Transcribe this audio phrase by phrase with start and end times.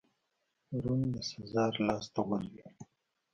[0.83, 2.77] روم د سزار لاسته ولوېد.